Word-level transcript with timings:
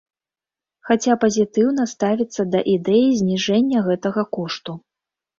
Хаця 0.87 1.13
пазітыўна 1.23 1.83
ставіцца 1.91 2.45
да 2.53 2.61
ідэі 2.75 3.09
зніжэння 3.19 3.83
гэтага 3.89 4.23
кошту. 4.39 4.71